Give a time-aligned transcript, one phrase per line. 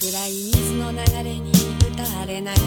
[0.00, 2.64] 暗い水の流れに打たれながら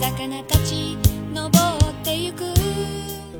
[0.00, 0.96] 魚たち
[1.32, 2.44] 登ってゆく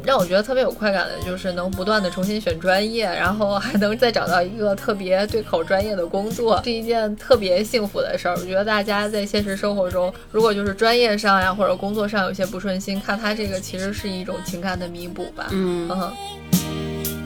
[0.05, 8.37] 让我觉得特别有快感的就是能不断的重新选专业，然后还能再找到一个特别对口专业的工作，是一件特别幸福的事儿。
[8.37, 15.49] 我觉得大家在现实生活中，如果就是专业上呀或者工作上有些不顺心，看他这个其实是一种情感的弥补吧。
[15.51, 16.13] 嗯嗯，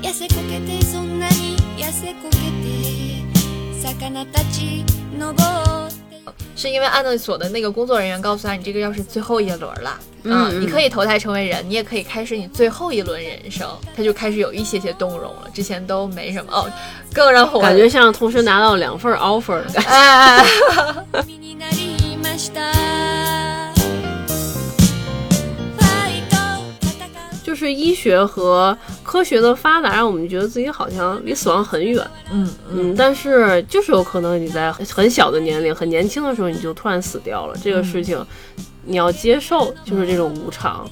[0.03, 3.21] 痩せこけてそんなに痩せこけて
[3.83, 5.04] 魚たち登って
[6.57, 13.67] 是因为安乐所的那个工作人员告诉他，你这个要是最后一轮了，嗯嗯你可以投胎成为人，你也可以开始你最后一轮人生。
[13.97, 16.71] 他就开始有一些些动容了，之前都没什么哦。
[17.15, 19.89] 更让我感觉像同时拿到两份 offer 的感觉。
[19.89, 20.45] 哎，
[21.23, 22.61] 身になりました
[25.79, 26.37] ファイト
[26.83, 32.06] 戦う就是医学和 科学的发达，让我们觉得自己好像离死亡很远。
[32.32, 38.26] 嗯嗯，但是就是有可能你在很小的年龄、很年轻的时候你就突然死掉了，这个事情
[38.84, 40.90] 你要接受，就是这种无常。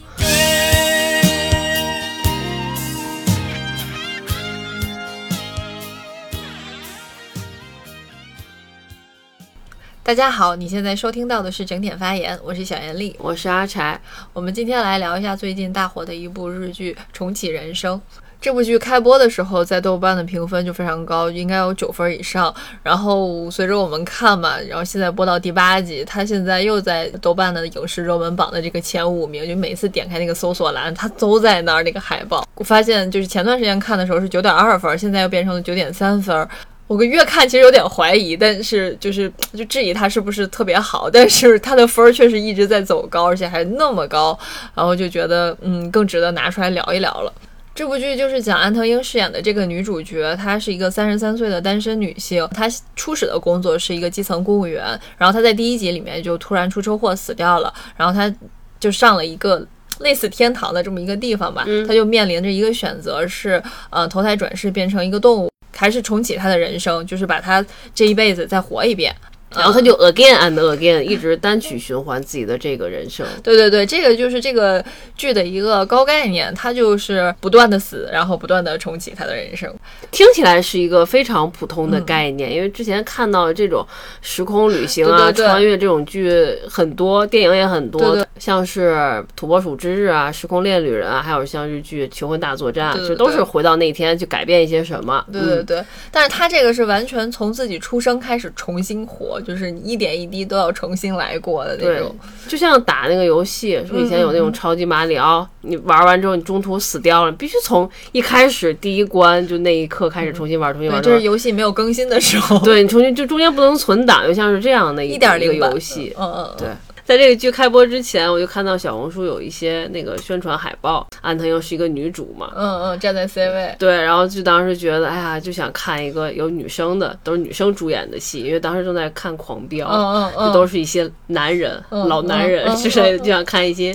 [10.05, 13.15] 大家好，你现在收听到的是整点发言，我是小严丽。
[13.17, 13.97] 我是阿柴，
[14.33, 17.95] 我们今天来聊一下最近大火的一部日剧《重启人生》。
[18.41, 22.53] 这部剧开播的时候，在豆瓣的评分就非常高，应该有九分以上。
[22.83, 29.47] 然后随着我们看嘛，然后现在播到第八集，它现在又在豆瓣的影视热门榜的这个前五名。
[29.47, 32.45] 就每次点开那个搜索栏，它都在那儿那个海报。
[32.55, 36.45] 我发现就是前段时间看的时候是九点二分，现在又变成了九点三分。
[36.87, 44.37] 我个越看其实有点怀疑，但是就是就质疑它是不是特别好，但是它的分儿确实一直在走高，而且还那么高，
[44.75, 47.33] 然后就觉得嗯更值得拿出来聊一聊了。
[47.73, 54.83] 这部剧就是讲安藤英饰演的这个女主角，她是一个三十三岁的单身女性，她初始的工作是一个基层公务员，
[55.17, 58.31] 然后她在第一集里面就突然出车祸死掉了，然后她
[58.79, 59.65] 就上了一个。
[59.99, 69.13] 类似天堂的这么一个地方吧，她就面临着一个选择是，呃，投胎转世变成一个动物，还是重启他的人生，就是把他这一辈子再活一遍。
[69.55, 73.25] 然后他就 again and again 一直单曲循环自己的这个人生。
[73.41, 74.83] 对对对，这个就是这个
[75.15, 79.73] 剧的一个高概念，他就是不断的死，然后不断的重启他的人生。
[80.11, 83.85] 听起来是一个非常普通的概念，因为之前看到这种
[84.21, 88.91] 时空旅行啊、对对对穿越这种剧很多，电影也很多，像是
[89.35, 95.23] 《土拨鼠之日》啊、《时空恋旅人》啊，还有像日剧《求婚大作战》这都是回到那天去改变一些什么。
[95.27, 102.15] 嗯对对对，但是他这个是完全从自己出生开始重新活，就是一点一滴都要重新来过的那种。，
[102.47, 111.03] 就像打那个游戏，说以前有那嗯种超级马里奥，你玩完之后你中途死掉了，必须从一开始第一关就那一刻开始重新玩，重新对，玩。
[111.03, 112.57] 就是游戏没有更新的时候。
[112.59, 116.13] 对你重新就中间不能存档，就像是这样的一个零游戏。
[116.17, 116.67] 嗯嗯，嗯对，
[117.05, 122.51] 在这个剧开播之前，我就看到小红书有一些那个宣传海报，安藤又是一个女主嘛。
[122.55, 123.75] 嗯嗯，站在 C 位。
[123.77, 133.93] 对，然后就当时觉得，哎呀，就想看一个有女生的，都是女生主演的戏，因为当时正在看《狂飙》，嗯嗯嗯，就都是一些男人、嗯老男人嗯嗯之类的，嗯就想看一些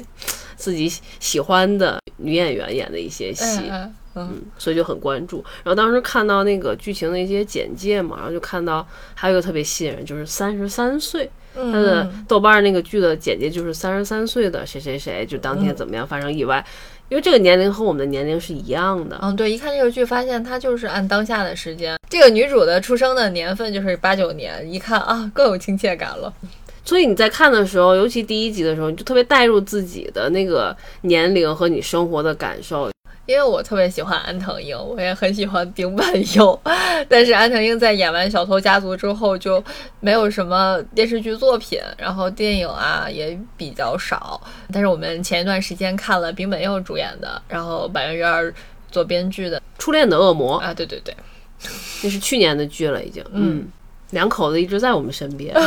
[0.57, 3.71] 自己喜欢的女演员演的一些戏。
[3.71, 3.95] 嗯
[4.59, 5.45] 所以就很关注。
[5.63, 16.65] 然后当时看到那个剧情的一些简介嘛，然后就看到还有一个特别吸引人，就是三十三岁，嗯，他的嗯豆瓣儿那个剧的简介就是三十三岁的谁谁谁，就当嗯天怎么样发生意外，
[17.09, 19.19] 因为这个年龄和我们的年龄是一样的。
[19.23, 26.33] 嗯，对，一看这个剧，发现它就是按当下的时间，这个女主的出生的年份就是八九年，一看啊，更有亲切感了。
[26.85, 32.91] 所以你在看的时候，尤其第一集的时候，你就特别带入自己的那个年龄和你生活的感受。
[33.29, 36.59] 因为我特别喜欢安藤樱，我也很喜欢丁本佑，
[37.11, 39.63] 但是安藤樱在演完《小偷家族》之后就
[40.01, 44.41] 没有什么电视剧作品，然后电影啊也比较少。
[44.73, 48.53] 但是我们前一段时间看了丁本佑主演的，然后板垣瑞二
[48.91, 51.15] 做编剧的初恋的恶魔，啊，对对对，
[52.03, 53.23] 那是去年的剧了，已经。
[53.35, 53.69] 嗯，
[54.09, 55.55] 两口子一直在我们身边。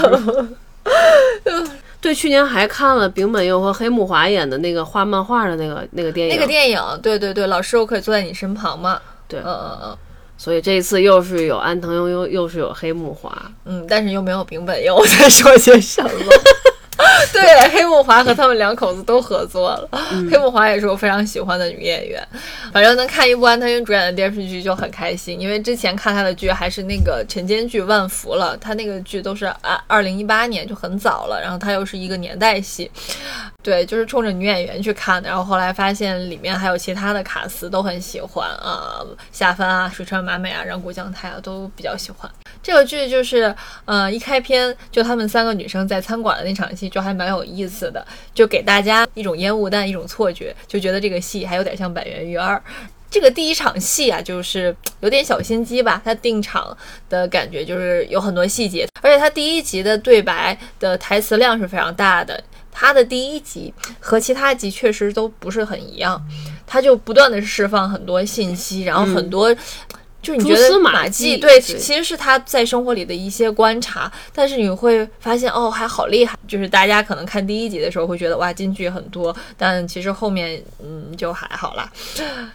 [2.01, 8.99] 对，去年还看了柄本佑和黑木华演的那个画漫画的那个那个电影，那个电影，对对对，老师我可以坐在你身旁吗？
[9.27, 9.97] 对嗯嗯嗯
[10.35, 13.31] 所以这一次又是有安藤优，又又是有黑木华。
[13.65, 16.09] 嗯，但是又没有柄本佑，我在说些什么？
[17.31, 19.89] 对，黑木华和他们两口子都合作了。
[20.31, 22.25] 黑木华也是我非常喜欢的女演员，
[22.73, 25.39] 反正能看一部安藤樱主演的电视剧就很开心。
[25.39, 32.89] 因为之前看她的剧还是那个晨间剧《万福》了，她那个剧都是二二零一八年就很早了，然后她又是一个年代戏。
[33.63, 35.29] 对，就是冲着女演员去看的。
[35.29, 42.29] 然后后来发现里面还有其他的卡司都很喜欢啊，夏帆啊、水川麻美啊、染谷将太啊都比较喜欢。
[42.63, 43.53] 这个剧就是，
[43.85, 52.55] 呃，一开篇就她们三个女生在餐馆的那场戏就还蛮有意思的，就给大家一种烟雾弹、一种错觉，就觉得这个戏还有点像《百元鱼二》。
[53.09, 56.75] 这个第一场戏啊，就是有点小心机吧，它定场
[57.09, 62.41] 的感觉就是有很多细节，而且它第一集的对白的台词量是非常大的。
[62.71, 66.21] 它的第一集和其他集确实都不是很一样，
[66.65, 69.55] 它就不断的释放很多信息，然后很多。
[70.21, 76.37] 就是你觉得蛛丝马马迹对，对其实是他在生活里的一些观察，但是你会发现哦，还好厉害。
[76.47, 81.89] 就是大家可能看第一集的时候会觉得哇，金句很多，但其实后面嗯就还好啦。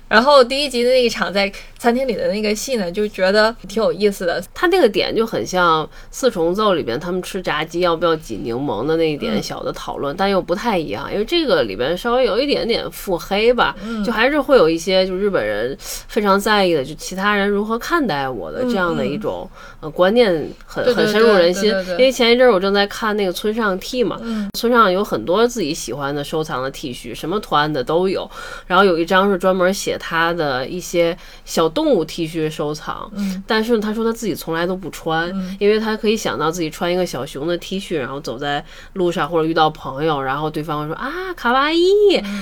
[0.08, 4.42] 然后第一集的那一场在餐厅里的那个戏呢，就觉得挺有意思的。
[4.52, 13.74] 他那个点就很像《四重奏》里边他们吃炸鸡要不要挤柠檬的那一点小的讨论，但又不太一样，因为这个里边稍微有一点点腹黑吧，
[14.04, 19.48] 就还是会有一些就日本人非常在意的，就其他人如何看待我的这样的一种
[19.80, 20.30] 呃观念
[20.66, 24.46] 很很深入人心因为前一阵儿我正在看那个村上 T 嘛，嗯。
[24.58, 28.30] 村上有很多自己喜欢的收藏的 T 恤，什么图案的都有。
[28.66, 33.42] 然后有一张是专门写他的一些小动物 T 恤收藏，嗯。
[33.46, 35.28] 但是他说他自己从来都不穿，
[35.58, 38.62] 因为他可以想到自己穿一个小熊的 T 恤，然后走在
[38.92, 41.86] 路上或者遇到朋友，然后对方会说啊卡哇伊，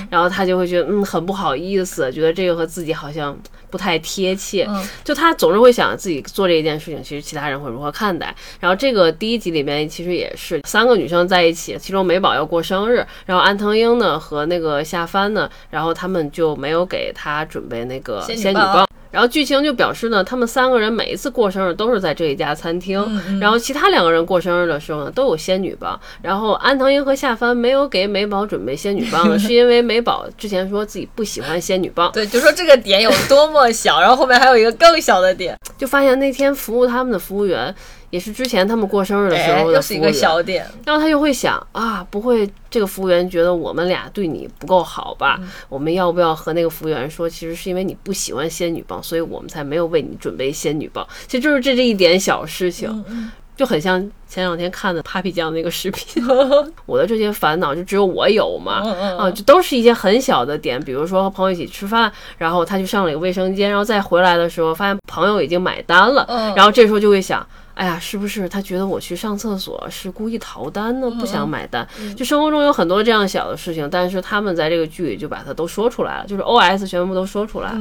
[0.09, 3.37] 然后他就会觉得嗯很不好意思，觉得这个和自己好像
[3.75, 4.65] 不太贴切。
[4.69, 8.33] 嗯就他总是会想自己做这一件事情，其实其他人会如何看待。
[8.61, 18.87] 然后这个第一集里面其实也是三个女生在一起，其中美宝要过生日，然后安藤英呢和那个夏帆呢，然后他们就没有给她准备那个仙女棒仙女棒。
[19.15, 25.97] 然后剧情就表示呢，他们三个人每一次过生日都是在这一家餐厅，嗯然后其他两个人过生日的时候呢，都有仙女棒。
[26.21, 37.73] 然后安藤英和夏帆没有给美宝准备仙女棒呢， 是因为美宝之前说自己不喜欢仙女棒，对，就说这个点有多么小，然后后面还有一个更小的点，就发现那天服务他们的服务员
[38.15, 40.65] 也是之前他们过生日的时哎，候的一个小点。
[40.85, 45.37] 然后他就会想啊，不会这个服务员觉得我们俩对你不够好吧？
[45.67, 51.05] 我们要不要和那个服务员说，其实是因为你不喜欢仙女棒，所以我们才没有为你准备仙女棒。
[51.27, 53.03] 其实就是这这一点小事情，
[53.55, 56.23] 就很像前两天看的 Papi 酱那个视频。
[56.85, 58.83] 我的这些烦恼就只有我有嘛？
[59.17, 67.45] 啊，就都是一些很小的点，比如说和朋友一起吃饭，然后他去上了一个卫生间，然后再回来的时候发现朋友已经买单了，嗯然后这时候就会想。
[67.75, 71.11] 哎呀，是不是他觉得我去上厕所是故意逃单呢？
[71.19, 71.85] 不想买单？
[72.15, 77.77] 就生活中有很多这样小的事情，但是他们在这个剧里就把它都说出来了，就是 O S 全部都说出来了。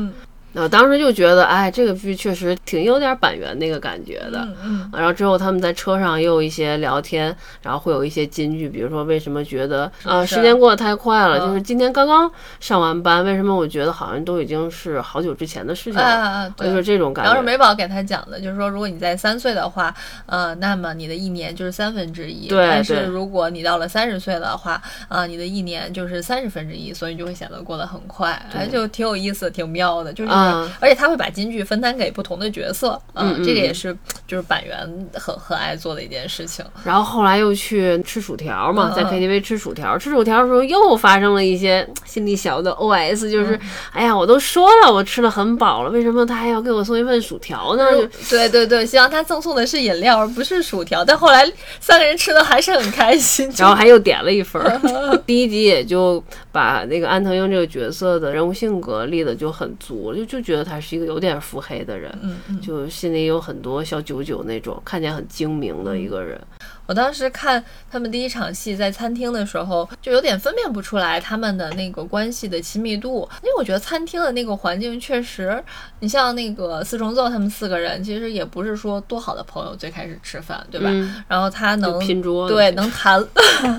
[0.54, 4.38] 嗯呃，当时就觉得，哎，这个剧确实挺有点板垣那个感觉的。
[4.42, 12.30] 嗯嗯，然后之后他们在车上也有一些聊天，然后会有一些金句，比如说为什么觉得啊、是时间过得太快了，嗯就是今天刚刚
[12.60, 16.74] 上完班，为什么我觉得好像都已经是好久之前的事情了，就。
[16.74, 17.46] 是这种感觉然后是。
[17.46, 19.94] 美宝给他讲的，就是说，如果你在三岁的话，
[20.26, 22.48] 呃，那么你的一年就是三分之一。
[22.48, 30.12] 对但是如果你到了三十岁的话，啊、你的一年就是三十分之一，所以就会显得过得很快，哎，就挺有意思，挺妙的。
[30.12, 33.96] 就是，啊而且他会把金句分摊给不同的角色，嗯嗯这个也是
[34.26, 34.76] 就是板垣
[35.14, 36.64] 很很爱做的一件事情。
[36.84, 43.60] 然后后来又去吃薯条嘛，在嗯嗯 KTV 吃薯条，吃薯条的时候又发生了一些心里小的 OS，就是，嗯
[43.92, 47.84] 哎呀，我都说了我吃的很饱了，为什么他还要给我送一份薯条呢？
[48.30, 51.04] 对对对，希望他赠送的是饮料，而不是薯条。
[51.04, 53.50] 但后来三个人吃的还是很开心。
[53.56, 54.62] 然后还又点了一份。
[55.26, 66.40] 第一集也就把那个安藤英这个角色的人物性格立的就很足，就就觉得他是一个有点腹黑的人，嗯嗯，就心里有很多小九九那种，看起来很精明的一个人。
[66.86, 75.62] 我当时看他们第一场戏在餐厅的时候，就有点分辨不出来他们的那个关系的亲密度，因为我觉得餐厅的那个环境确实，
[76.00, 80.90] 你像那个四重奏他们四个人，其实也不是说多好的朋友，最开始吃饭，对吧？
[80.90, 83.24] 嗯然后他能拼桌对，能谈，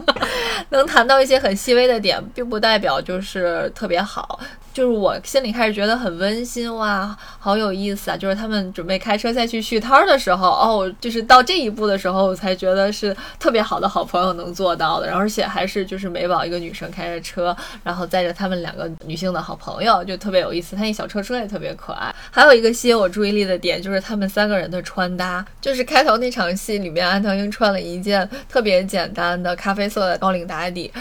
[0.72, 4.40] 能谈到一些很细微的点，并不代表就是特别好。
[4.76, 8.18] 就是我心里开始觉得很温馨哇，好有意思啊！
[8.18, 17.56] 就是他们准备开车再去续摊儿的时候，哦，就是到这一步的时候，我才觉得是特别好的好朋友能做到的，然后而且还是就是美宝一个女生开着车，
[17.86, 20.76] 然后载着他们两个女性的好朋友，就特别有意思。
[20.76, 22.14] 她那小车车也特别可爱。
[22.30, 30.92] 还有一个吸引我注意力的点就是他们三个人的穿搭，就是开头那场戏里面，安藤英穿了一件特别简单的咖啡色的高领打底，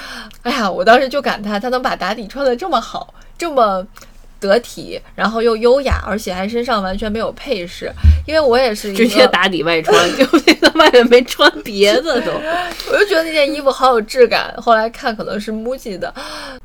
[0.42, 3.86] 哎呀，我当时就感叹她能把打底穿得这么好，这么。
[4.40, 7.90] 得体，然后又优雅，而且还身上完全没有配饰。
[8.26, 12.30] 因为我也是一直接，打底外穿，就那个外面没穿别的都。
[12.92, 14.54] 我就觉得那件衣服好有质感。
[14.58, 16.12] 后来看可能是 MUJI 的，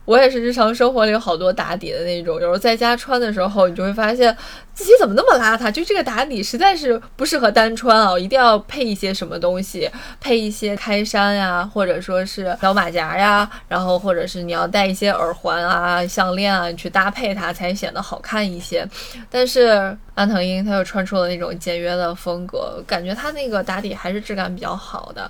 [0.09, 4.35] 我也是日常生活里有好多打底的那种，有时候在家穿的时候，你就会发现
[4.73, 9.87] 自己怎么那么邋遢，就这个打底实在是不适合单穿啊，一定要配一些什么东西，
[10.19, 18.83] 配一些开衫呀，或者说是小马甲呀，然后或者是你要戴一些耳环啊、项链啊，你去搭配它才显得好看一些。
[19.29, 25.29] 但是安藤樱她又穿出了那种简约的风格，感觉她那个打底还是质感比较好的。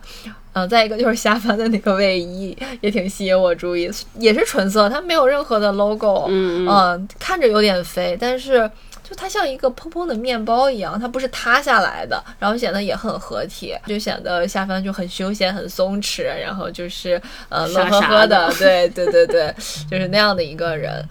[0.53, 8.70] 嗯，再一个就是下帆的那个卫衣也挺吸引我注意，也是纯色，它没有任何的 logo，嗯嗯嗯，看着有点肥，但是
[9.03, 19.53] 就它像一个蓬蓬的面包一样，它不是塌下来的，然后显得也很合体，就显得下帆就很休闲、很松弛，然后就是呃乐呵呵的的，对对对对，
[19.89, 21.03] 就是那样的一个人。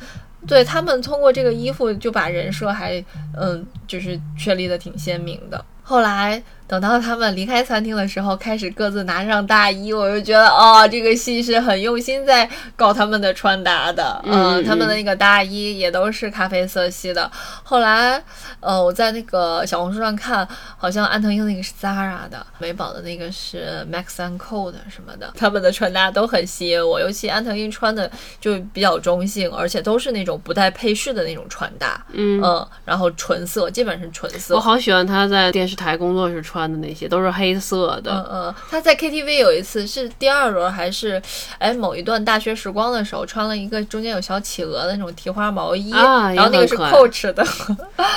[0.46, 3.04] 对他们通过这个衣服就把人设还
[3.36, 5.62] 嗯就是确立的挺鲜明的。
[5.82, 14.22] 后来等到他们离开餐厅的时候，开始各自拿上大衣，我就觉得哦，这个戏是很用心在搞他们的穿搭的。
[14.26, 17.30] 嗯他们的那个大衣也都是咖啡色系的。
[17.62, 18.22] 后来
[18.60, 20.46] 呃我在那个小红书上看，
[20.76, 28.10] 好像安藤樱那个是 Zara 的，美宝的那个是 Max and Co 的什么的，他们的穿搭都很吸引我，尤其安藤樱穿的
[28.40, 32.04] 就比较中性，而且都是那种不带配饰的那种穿搭。
[32.12, 32.38] 嗯
[32.84, 34.54] 然后纯色，基本是纯色。
[34.54, 38.10] 我好喜欢他在电视台工作时穿的那些，都是黑色的。
[38.30, 41.20] 嗯嗯，他在 KTV 有一次是第二轮还是
[41.58, 47.44] 哎某一段大学时光的时候，穿了一个中间有小企鹅的那种提花毛衣，啊然后那个是 Coach 的，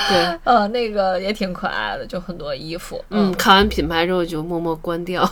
[0.08, 3.04] 对，呃， 那个也挺可爱的，就很多衣服。
[3.10, 5.28] 嗯，看完品牌之后就默默关掉，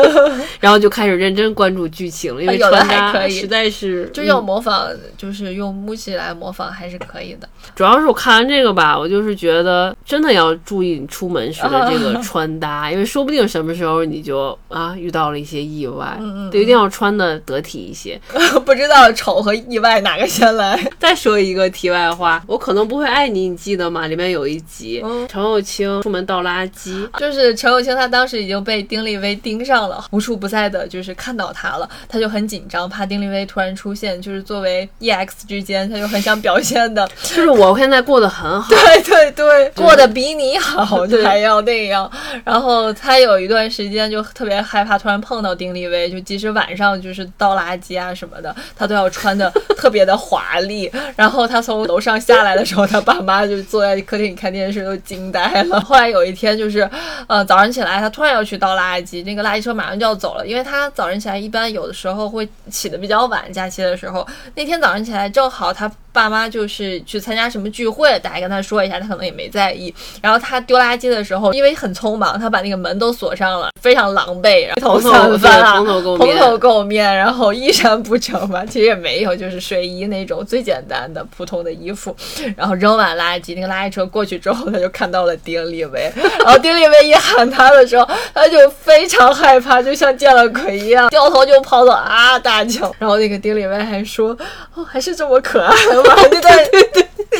[0.58, 3.40] 然后就开始认真关注剧情了，因为穿搭还可以。
[3.40, 7.48] 实在是就用嗯模仿，就是用 MUJI 来模仿还是可以的。
[7.74, 18.20] 主要是我看完这个吧，我就是觉得真的要注意你出门时的这个穿搭，因为说不定什么时候你就啊遇到了一些意外，嗯嗯对，一定要穿的得体一些。
[18.64, 20.78] 不知道丑和意外哪个先来？
[20.98, 24.06] 再说一个题外话，我可能不会爱你，你记得吗？
[24.06, 42.10] 里面有一集，嗯陈又青出门倒垃圾， 就是陈友清，他当时已经被丁立威盯上了，无处不在的，就是看到他了，他就很紧张，怕丁立威突然出现，就是作为 EX 之间，他就很想表现的，就是我现在过得很好，对对对，过得比你好，就还要那样。
[42.44, 50.90] 然后他有一段时间就特别害怕突然碰到丁立威，就即使晚上就是倒垃圾啊什么的，他都要穿的 特别的华丽。
[51.16, 55.80] 然后他从楼上下来的时候，他爸妈就坐在客厅里看电视，都惊呆了。
[55.80, 56.88] 后来有一天就是，
[57.26, 64.26] 呃，早上起来他突然要去倒垃圾，那个垃圾车马上就要走了，因为他早上起来一般有的时候会起的比较晚，假期的时候。
[64.54, 69.94] 那天早上起来正好他爸妈就是去参加什么聚会，大家跟他说一下，他可能也没在意。
[70.20, 82.14] 然后他丢垃圾的时候，因为很匆忙，他把那个门都锁上了，非常狼狈，然后头散翻啊，蓬头垢面然后衣衫不整吧，其实也没有，就是睡衣那种最简单的普通的衣服。
[82.56, 86.12] 然后扔完垃圾，那个垃圾车过去之后，他就看到了丁立威，
[86.44, 92.94] 然后丁立威一喊他的时候，他就非常害怕，就像见了鬼一样， 掉头就跑走啊大叫。
[92.98, 94.36] 然后那个丁立威还说
[94.74, 96.54] ：“哦，还是这么可爱吗？” 那段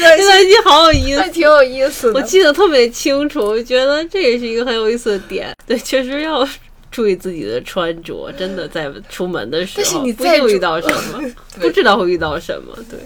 [0.01, 1.29] 对 对，那段这段戏好有意思还。
[1.29, 2.19] 挺有意思的。
[2.19, 5.55] 我记得特别清楚，我觉得这也是一个很有意思的点。
[5.67, 6.47] 对，确实要
[6.91, 11.31] 注意自己的穿着，真的在出门的时候，但是你不再注一定遇到什么，
[11.61, 12.77] 不知道会遇到什么。
[12.91, 12.99] 对，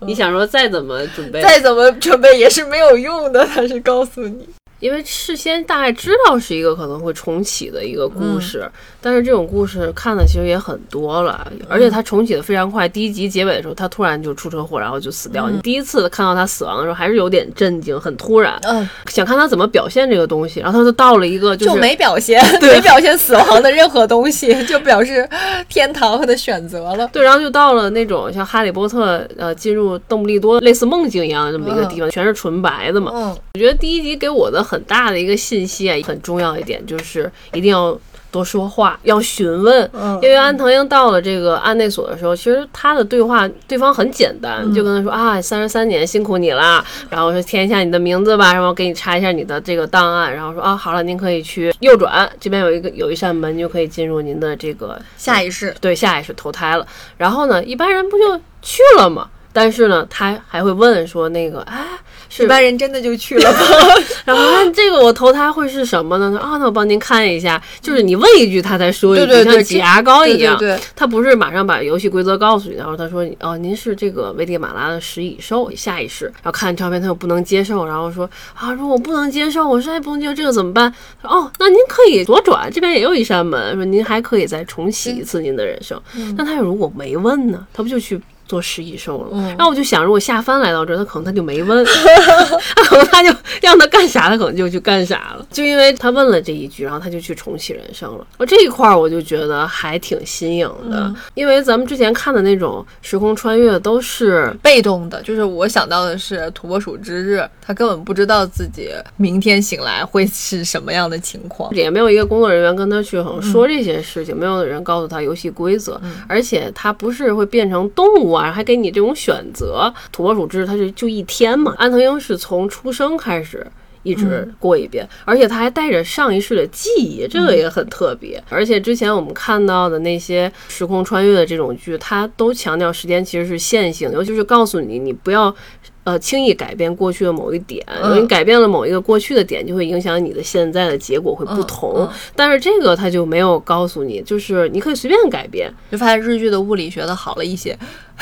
[0.00, 4.48] 你想说再怎么准备，再怎么准备也是没有用的，他是告诉你。
[4.82, 8.68] 因为事先大概知道是一个可能会重启的一个故事，
[9.00, 12.88] 但是这种故事看的其实也很多了，而且它重启的非常快。
[12.88, 15.48] 第一集结尾的时候，他突然就出车祸，然后就死掉。
[15.48, 20.58] 你第一次看到他死亡的时候，还是有点震惊，很突然，嗯，想看他怎么表现这个东西。
[20.58, 25.28] 然后他就到了一个就是没表现， 没表现死亡的任何东西，就表示
[25.68, 27.08] 天堂和的选择了。
[27.12, 33.12] 对，然后就到了那种像哈利波特，呃，进入邓布利多类似梦境一样的这么一个地方，全是纯白的嘛。
[33.14, 37.98] 嗯，我觉得第一集给我的很大的一个信息啊，很重要一点就是一定要
[38.30, 39.90] 多说话，要询问。
[39.92, 56.86] 嗯因为安藤英到了这个案内所的时候，其实他的对话对方很简单，就跟他说啊，三十三年辛苦你啦，然后说填一下你的名字吧，然后给你查一下你的这个档案，然后说啊，好了，您可以去右转，这边有一个有一扇门，就可以进入您的这个下一世，对下意识投胎了。
[57.18, 59.28] 然后呢，一般人不就去了吗？
[59.52, 61.84] 但是呢，他还会问说那个，哎，
[62.28, 63.58] 是一般人真的就去了吗？
[64.24, 66.38] 然后那这个我投胎会是什么呢？
[66.38, 70.58] 啊，那我帮您看一下，就是你问一句，他才说一句，对对对像挤牙膏一样。
[70.96, 76.26] 他不是马上把游戏规则告诉你，然后他说哦，您是这个危地马拉的食蚁兽，下一世。
[76.42, 80.92] 然后看照片他又不能接受，然后说啊，如果我不能接受，我实在不能接受，这个怎么办？
[81.20, 86.00] 说哦，那您可以左转，这边也有一扇门，说您还可以再重启一次您的人生。
[86.36, 87.66] 那他如果没问呢？
[87.72, 88.20] 他不就去？
[88.52, 91.82] 做食蚁兽了，然后我就想，如果下凡来到这儿，他可能他就没问，
[92.84, 95.46] 可能他就让他干啥，他可能就去干啥了。
[95.50, 98.26] 就因为他问了这一句，然后他就去重启人生了。
[98.36, 119.92] 我这一块儿我就觉得还挺新颖的，因为咱们之前看的那种时空穿越都是被动的，就是我想到的是土拨鼠之日，他根本不知道自己明天醒来会是什么样的情况，也没有一个工作人员跟他去好像说这些事情，没有人告诉他游戏规则，而且他不是会变成动物啊，还给你这种选择。
[120.10, 123.66] 土拨鼠之日它是就一天嘛，安藤英是从出生开始。
[124.04, 128.42] 一直过一遍，而且他还带着上一世的记忆，这个也很特别。
[128.48, 135.54] 而且之前我们看到的那些时空穿越的这种剧，它都强调时间其实是线性的，尤其是告诉你你不要。
[136.04, 142.08] 呃，轻易改变过去的某一点，因为你改变了某一个过去的点，就会影响你的现在的结果会不同。
[142.34, 145.72] 但是这个他就没有告诉你，就是你可以随便改变。
[145.92, 147.76] 就发现日剧的物理学的好了一些。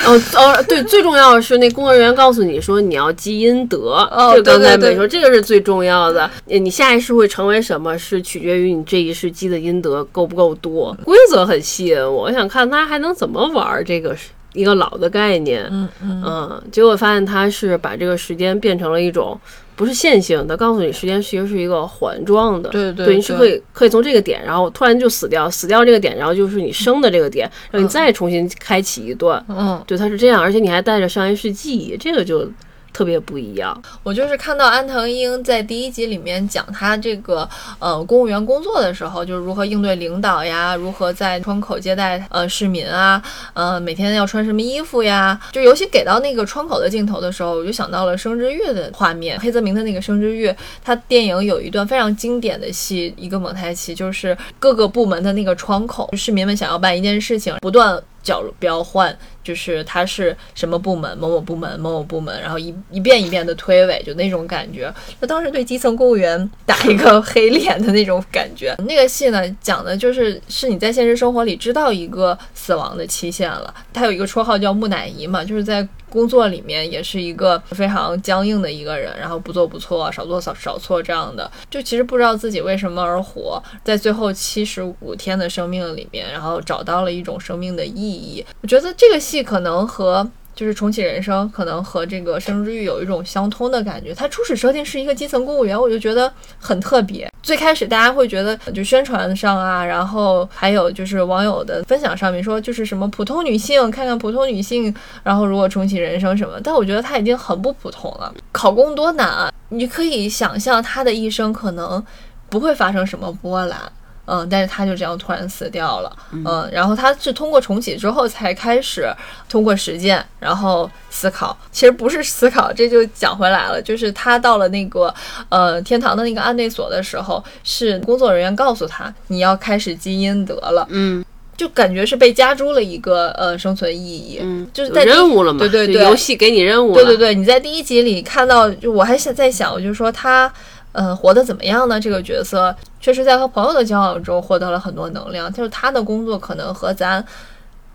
[0.05, 4.07] 哦哦，对，最重要的是那工作人员告诉你说你要积阴德。
[4.11, 6.29] 哦，这刚才没说，这个是最重要的。
[6.45, 10.95] 你下一世会成为什么，是取决于你这一世积的阴德够不够多。
[11.03, 14.15] 规则很吸引我，我想看他还能怎么玩这个。
[14.53, 19.39] 一个老的概念，嗯嗯，结果发现它是把这个时间变成了一种
[19.75, 32.49] 不是线性的，告诉你时间其实是一个环状的，对对，你是可以可以从这个点，然后突然就死掉，死掉这个点，然后就是你生的这个点，让你再重新开启一段，嗯，对，它是这样，而且你还带着上一世记忆，这个就。
[32.93, 33.81] 特别不一样。
[34.03, 37.47] 我就是看到安藤英在第一集里面讲他这个
[37.79, 43.21] 呃公务员工作的时候，就是如何应对领导呀，如何在窗口接待呃市民啊，
[43.53, 45.39] 呃每天要穿什么衣服呀。
[45.51, 49.39] 就尤其给到那个窗口的镜头的时候，我就想到了《生之欲》的画面。
[49.39, 50.47] 黑泽明的那个《生之欲》，
[50.83, 58.01] 他电影有一段非常经典的戏，一个蒙太奇，就是各个部门的那个窗口，市民们想要办一件事情，不断。
[58.23, 64.93] 角标换就是他是什么部门某某部门某某部门，然后一一遍一遍的推诿，就那种感觉。
[65.19, 68.75] 那当时对基层公务员打一个黑脸的那种感觉。
[68.87, 73.73] 那个戏呢，讲的就是是你在现实生活里知道一个死亡的期限了。
[73.93, 75.87] 他有一个绰号叫木乃伊嘛，就是在。
[76.11, 88.45] 工作里面也是一个非常僵硬的一个人，然后不做不错，少做少少错这样的，就其实不知道自己为什么而活，在最后七十五天的生命里面，然后找到了一种生命的意义。
[88.61, 90.29] 我觉得这个戏可能和。
[90.53, 94.13] 就是重启人生，可能和这个生之欲有一种相通的感觉。
[94.13, 97.29] 它初始设定是一个基层公务员，我就觉得很特别。
[97.41, 106.59] 最开始大家会觉得，就宣传上啊，然后还有就是网友的分享上面说，就是什么普通女性，看看普通女性，然后如果重启人生什么。
[106.63, 108.31] 但我觉得她已经很不普通了。
[108.51, 109.51] 考公多难啊！
[109.69, 112.03] 你可以想象她的一生可能
[112.49, 113.91] 不会发生什么波澜。
[114.25, 116.15] 嗯，但是他就这样突然死掉了。
[116.31, 119.13] 嗯，然后他是通过重启之后才开始
[119.49, 121.57] 通过实践，然后思考。
[121.71, 125.13] 其实不是思考，这就讲回来了，就是他到了那个
[125.49, 130.87] 呃天堂的那个案内所的时候，是工作人员告诉他你要开始积阴德了。
[130.89, 131.25] 嗯，
[131.57, 134.39] 就感觉是被加诸了一个呃生存意义。
[134.41, 135.59] 嗯，就是在任务了嘛？
[135.59, 136.93] 对对对，游戏给你任务。
[136.93, 140.51] 对对对，你在第一集里看到，就我还想在想，我就说他。
[140.93, 141.97] 呃，活得怎么样呢？
[141.97, 145.51] 这个角色确实在和朋友的交往中获得了很多能量。
[145.51, 147.25] 就是他的工作可能和咱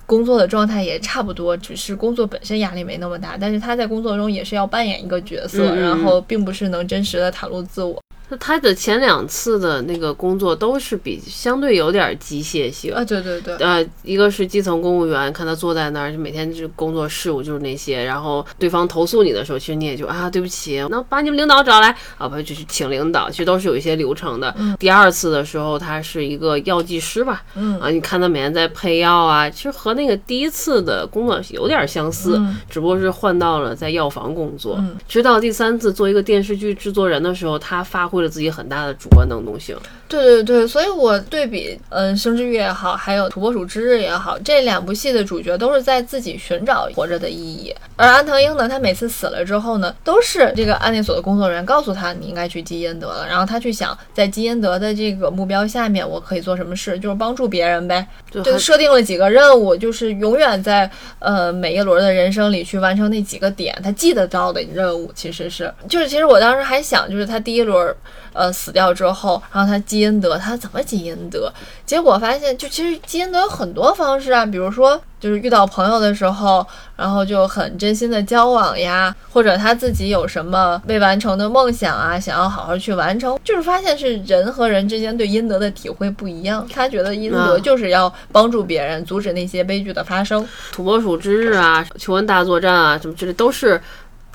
[0.04, 3.36] 工作的状态也差不多，只是工作本身压力没那么大。
[3.40, 7.98] 但是他在工作中也是要扮演一个角色，然后并不是能真实的袒露自我。
[8.28, 24.52] 那他的前两次的那个工作都是比相对有点机械性啊，对对对，呃，一个是基层公务员，看他坐在那儿，就每天就工作事务就是那些，然后对方投诉你的时候，其实你也就啊，对不起，那把你们领导找来啊，不就是请领导，其实都是有一些流程的。
[24.76, 34.82] 第二次的时候，他是一个药剂师吧，嗯啊，你看他每天在配药啊，其实和那个第一次的工作有点相似，只不过是换到了在药房工作。
[35.06, 38.15] 直到第三次做一个电视剧制作人的时候，他发挥。
[38.16, 39.76] 为了自己很大的主观能动性。
[40.08, 47.74] 对对对，所以我对比，嗯，《生之欲》也好，还有《土拨鼠之日》也好，这两部戏的主角都是在自己寻找活着的意义。
[47.96, 53.26] 而安藤英呢，他每次死了之后呢，都是这个安内所的工作人员告诉他，你应该去积阴德了。
[53.26, 58.06] 然后他去想，在积阴德的这个目标下面，我可以做什么事，就是帮助别人呗。
[58.30, 60.88] 就设定了几个任务，就是永远在
[61.18, 67.94] 呃每一轮的人生里去完成那几个点，他记得到的任务，其实是就是其实我当时还想，就是他第一轮。
[68.38, 71.50] 呃，死掉之后，然后他积阴德，他怎么积阴德？
[71.86, 86.68] 结果发现，就其实积阴德有很多方式啊，比如说，就是遇到朋友的时候，然后就很真心的交往呀，或者他自己有什么未完成的梦想啊，想要好好去完成，就是发现是人和人之间对阴德的体会不一样。
[86.70, 90.46] 他觉得阴德就是要帮助别人，阻止那些悲剧的发生。
[90.72, 93.80] 土拨鼠之日啊，求婚大作战啊，什么之类都是。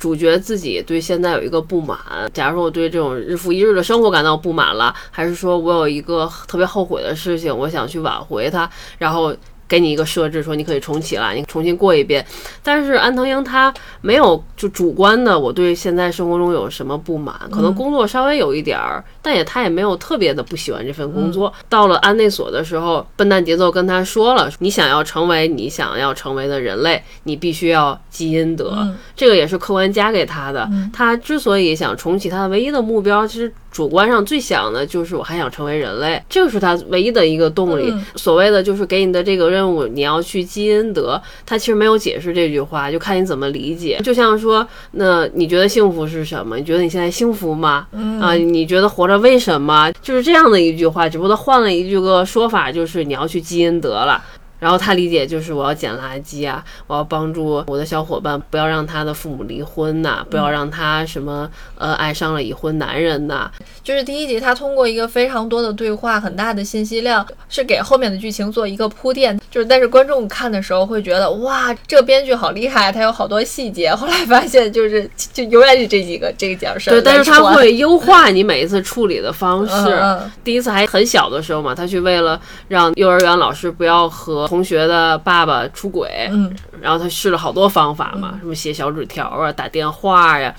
[0.01, 1.95] 主角自己对现在有一个不满，
[2.33, 9.31] 假如说我对这种日复一日的生活感到不满了，还是说我有一个特别后悔的事情，我想去挽回它，然后。
[9.71, 12.25] 给你一个设置，说你可以重启了，你重新过一遍。
[12.61, 17.33] 但是安藤英他没有就主观的，我对现在生活中有什么不满？
[17.49, 21.53] 可能工作稍微有一点儿，但也他也没有特别的不喜欢这份工作。
[21.69, 28.85] 到了安内所的时候，笨蛋节奏跟他说了，你想要成为你想要成为的人类，你必须要积阴德。
[29.15, 30.69] 这个也是客观加给他的。
[30.91, 33.49] 他之所以想重启，他的唯一的目标其实。
[33.71, 37.89] 主观上最想的就是我还想成为人类，这个是他唯一的一个动力。
[38.17, 41.21] 所谓的就是给你的这个任务，你要去积阴德。
[41.45, 43.99] 他其实没有解释这句话，就看你怎么理解。
[44.03, 46.57] 就像说，那你觉得幸福是什么？
[46.57, 47.87] 你觉得你现在幸福吗？
[48.21, 49.91] 啊，你觉得活着为什么？
[50.01, 54.21] 就是这样的一句话，只不过换了一句个说法，就是你要去积阴德了。
[54.61, 63.49] 然后他理解就是我要捡垃圾啊，我要帮助我的小伙伴，不要让他的父母离婚呐，不要让他什么呃爱上了已婚男人呐。
[63.83, 69.39] 就是第一集他通过一个非常多的对话，很大的信息量，是给后面的剧情做一个铺垫。
[69.49, 73.91] 就是但是观众看的时候会觉得哇，这个编剧好厉害，他有好多细节。
[73.93, 76.93] 后来发现就是就永远是这几个这个讲事儿。
[76.95, 80.29] 对，但是他会优化你每一次处理的方式。
[80.43, 90.53] 第一次还很小的时候嘛，他去为了让幼儿园老师不要和同学的爸爸出轨，嗯，然后他试了好多方法嘛，什么写小纸条啊，打电话呀，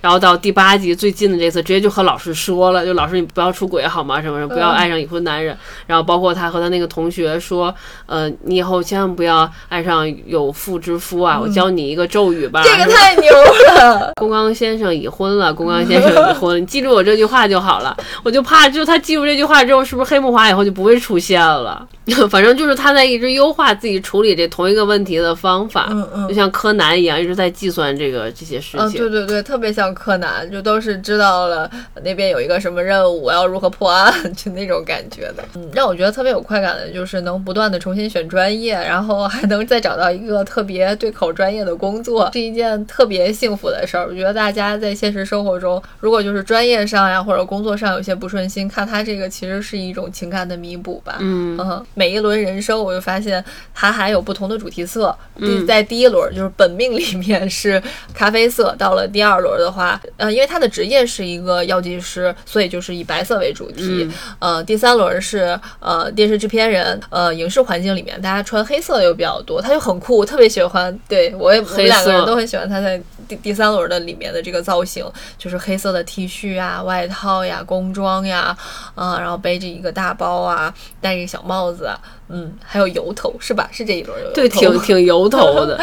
[0.00, 4.20] 然后到第八集最近的这次，直接就和老师说了，就老师你不要出轨好吗？
[4.22, 5.56] 什么什么不要爱上已婚男人。
[5.86, 7.74] 然后包括他和他那个同学说，
[8.06, 12.62] 呃，你以后千万不要爱上有妇之夫啊，我教你一个咒语吧。
[12.62, 13.32] 这个太牛
[13.76, 14.12] 了。
[14.16, 17.96] 宫刚先生已婚了，宫刚先生已婚，你记住我这句话就好了。
[18.22, 21.86] 我就怕，就他记住这句话之后，是不是黑木华以后就不会出现了？
[22.30, 28.92] 反正就是他在一直优化自己处理这同一个问题的方法，嗯嗯，就像柯南一样，一直在计算这个这些事情。
[28.92, 31.70] 对对对，特别像柯南，就都是知道了
[32.02, 35.44] 那边有一个什么任务，我要如何破案，就那种感觉的。
[35.54, 44.06] 嗯，让我觉得特别有快感的就是能不断的重新选专业，然后还能再找到一个特别对口专业的工作，是一件特别幸福的事儿。
[44.06, 51.16] 我觉得大家在现实生活中，如果就是专业上呀或者工作上有些不顺心，看他这个其实是一种情感的弥补吧。
[51.20, 51.84] 嗯嗯。
[51.94, 55.14] 每一轮人生，我就发现它还有不同的主题色。
[55.36, 57.82] 嗯在第一轮就是本命里面是
[58.14, 59.77] 咖啡色，到了第二轮的话，
[60.16, 64.08] 呃，因为他的职业是一个药剂师，所以就是以白色为主题。
[64.38, 70.96] 呃，第三轮是呃电视制片人，呃，影视环境里面大家穿黑色的又比较多，他就很酷，我特别喜欢。
[71.08, 75.04] 对我也我们两个人都很喜欢他在第第三轮的里面的这个造型，
[75.36, 78.56] 就是黑色的 T 恤啊、外套呀、工装呀，
[78.94, 81.90] 啊，然后背着一个大包啊，戴一个小帽子。
[82.28, 83.68] 嗯，还有油头是吧？
[83.72, 85.80] 是这一轮有对，挺 挺油头的。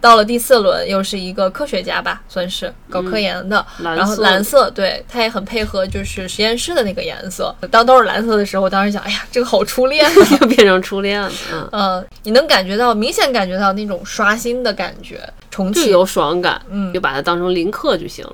[0.00, 3.64] 到了第四轮，又是一个科学家吧，算是搞科研的。
[3.82, 7.54] 然后蓝色，对，他也很配合，就是实验室的那个颜色。
[7.70, 10.04] 当都是蓝色的时候，我当时想，哎呀，这个好初恋，
[10.40, 11.30] 又 变成初恋了。
[11.72, 15.20] 嗯，你能感觉到，明显感觉到那种刷新的感觉。
[15.50, 18.26] 重启有爽感，嗯，就把它当成林克就行。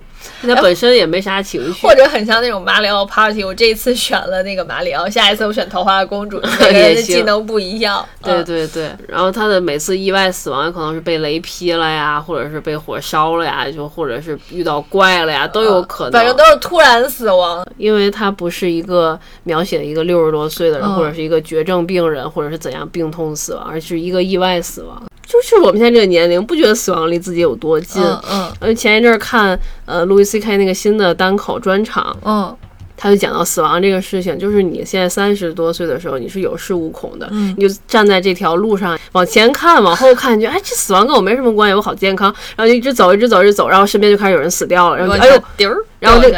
[0.42, 3.44] 它本身也没啥情绪，或者很像那种马里奥 Party。
[3.44, 8.04] 我这一次选了那个马里奥，下一次我选桃花公主， 每个人的技能不一样。
[8.22, 16.12] 对对对，然后他的每次意外死亡，有可能是被雷劈了呀，或者是被火烧了呀，就或者是遇到怪了呀，都有可能。
[16.12, 25.02] 反正都是突然死亡，因为他不是一个描写一个六十多岁的人，或者是一个绝症病人，或者是怎样病痛死亡，而是一个意外死亡。
[25.24, 28.02] 就是我们现在这个年龄，不觉得死亡离自己有多近。
[28.02, 32.54] 嗯，嗯，前一阵看呃路易 C K 那个新的单口专场，嗯。
[32.94, 37.52] 他就讲到死亡这个事情，就是你现在三十多岁的时候，你是有恃无恐的，嗯。
[37.58, 46.30] 你就站在这条路上往前看，往后看，你觉得哎，这死亡跟我没什么关系，我好健康，然后就一直走，一直走，一直走，然后身边就开始有人死掉了，然后就哎呦下滴儿然后就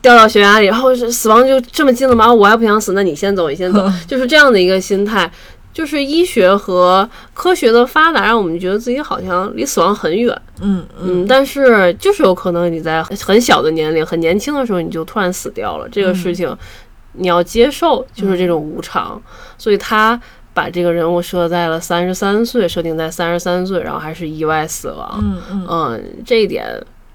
[0.00, 2.32] 掉到悬崖里，然后死亡就这么近了吗？
[2.32, 5.28] 我还不想死，那你先走，你先走， 就是这样的一个心态。
[5.72, 10.38] 就是医学和科学的发达，让我们觉得自己好像离死亡很远。
[10.60, 15.88] 嗯嗯嗯，但是就是有可能你在很小的年龄、很年轻的时候，你就突然死掉了。
[15.88, 16.54] 这个事情
[17.14, 19.20] 你要接受，就是这种无常。
[19.56, 20.20] 所以他
[20.52, 25.18] 把这个人物设在了三十三岁，设定在三十三岁，然后还是意外死亡。
[25.22, 26.66] 嗯嗯嗯，这一点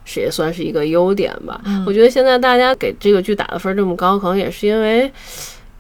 [0.03, 1.61] 是也算是一个优点吧。
[1.65, 5.11] 嗯我觉得现在大家给这个剧打的分儿这么高，可能也是因为。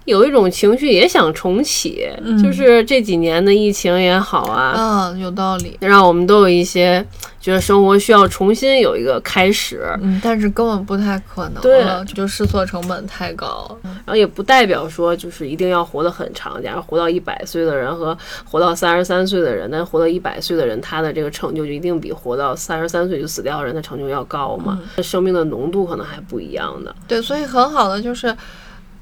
[0.07, 5.77] 有一种情绪也想重启，嗯就是这几年的疫情也好啊，啊，有道理。
[5.81, 7.05] 让我们都有一些
[7.41, 13.77] 觉得生活需要重新有一个开始，嗯，但是根本不太可能对了，就试错成本太高。
[13.83, 16.63] 然后也不代表说就是一定要活得很长。
[16.63, 24.79] 假如活到一百岁的人和活到三十三岁的人，但活到一百岁的人，他的这个成就就一定比活到三十三岁就死掉的人的成就要高嘛？
[25.03, 26.95] 生命的浓度可能还不一样的。
[27.09, 28.33] 对，所以很好的就是。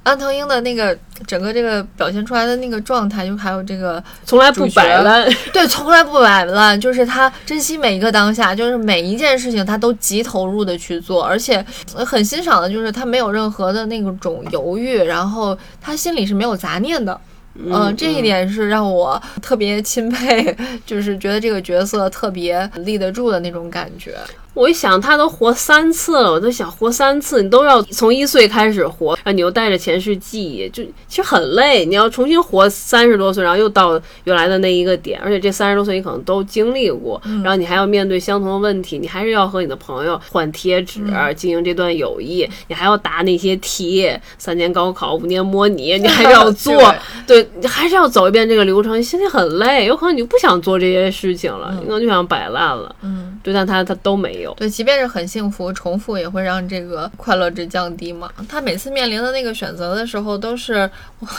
[0.05, 11.65] 安藤英的那个整个这个表现出来的那个状态，就还有这个从来不摆烂，对，从来不摆烂， 就是他珍惜每一个当下，就是每一件事情他都极投入的去做，而且
[11.95, 17.19] 呃很欣赏的就是他没有任何的那种犹豫，然后他心里是没有杂念的。
[17.57, 20.53] 嗯、这一点是让我特别钦佩，
[20.85, 24.13] 就是觉得这个角色特别立得住的那种感觉。
[24.55, 31.85] 我一想，他都活三次了，我在想，活三次你都要从一岁开始活，然后你又带着前世记忆，就其实很累。
[31.85, 41.01] 你要重新活三十多岁，然后又到原来的那一个点，而且这三十多岁你可能都经历过，然后你还要面对相同的问题，你还是要和你的朋友换贴纸，
[41.35, 46.95] 经营这段友谊，你还要答那些题，三年高考，五年模拟， 你还是要做，
[47.27, 54.44] 对，你还是要走一遍这个流程，心里很累，有可能你就不想做这些事情了，你可能就想摆烂了，嗯，对，但他他都没有。
[54.53, 58.31] 对，即便是很幸福，重复也会让这个快乐值降低嘛。
[58.47, 60.89] 他每次面临的那个选择的时候，都是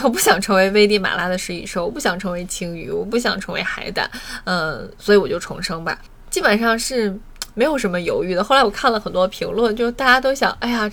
[0.03, 4.09] 我不想成为危地马拉的食蚁兽，我不想成为鲸鱼，我不想成为海胆，
[4.45, 5.97] 嗯，所以我就重生吧。
[6.29, 7.17] 基本上是
[7.57, 8.43] 没有什么犹豫的。
[8.43, 10.87] 后来我看了很多评论，就大家都想，哎呀，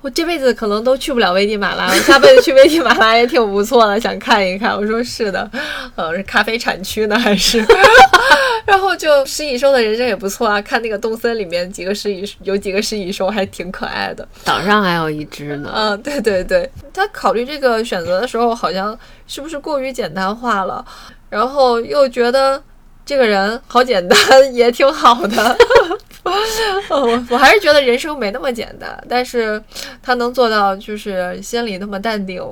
[0.00, 4.76] 我这辈子可能都去不了危地马拉，我下辈子去危地马拉也挺不错的，想看一看。
[4.76, 5.50] 我说是的，
[5.96, 7.58] 呃，是咖啡产区呢还是？
[8.64, 14.26] 然后就食蚁兽的人生也不错啊，看那个动森里面几个食蚁有几个食蚁兽还挺可爱的。
[14.44, 15.70] 岛上还有一只呢。
[15.74, 18.96] 嗯，对对对，他考虑这个选择的时候，好像
[19.26, 20.84] 是不是过于简单化了？
[21.28, 22.62] 然后又觉得
[23.04, 24.18] 这个人好简单，
[24.54, 25.56] 也挺好的。
[26.88, 29.62] 我我还是觉得人生没那么简单，但是
[30.02, 32.42] 他能做到就是心里那么淡定，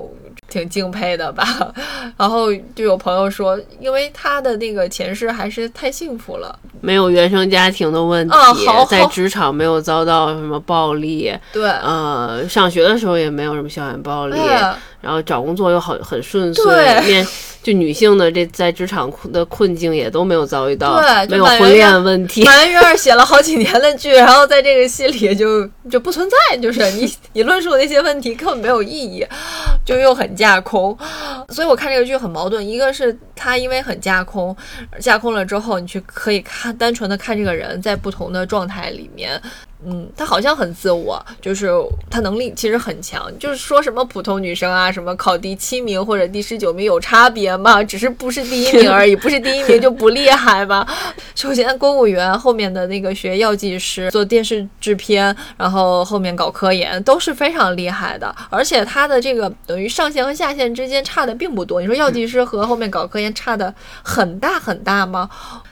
[0.50, 1.72] 挺敬佩的吧。
[2.18, 17.26] 然后就有朋友说，因为他的那个前世还是太幸福了，没有原生家庭的问题，啊好好在职场没有遭到什么暴力，对，呃，上学的时候也没有什么校园暴力，哎然后找工作又好很顺遂，对面
[17.62, 29.26] 就女性的这在职场的困境也都没有遭遇到，对没有婚恋问题，马元元写了好几年的剧，然后在这个戏里就就不存在，就是你你论述的那些问题根本没有意义，
[29.84, 30.96] 就又很架空。
[31.48, 34.56] 所以我看这个剧很矛盾，一个是它因为很架空，
[35.00, 39.40] 架空了之后，你去可以看单纯的看这个人在不同的状态里面。
[39.84, 41.70] 嗯，他好像很自我，就是
[42.10, 47.82] 他能力其实很强，就是说什么普通女生啊，什么考第七名或者第十九名有差别吗？
[47.82, 50.86] 只是不是第一名 而已，不是第一名就不厉害吗？
[51.34, 58.34] 首先，公务员后面的那个学药剂师，做电视制片，然后后面搞科研，都是非常厉害的。
[58.50, 61.80] 而且他的这个等于上线和下线之间差的并不多。
[61.80, 65.28] 你说药剂师和后面搞科研差的很大很大吗？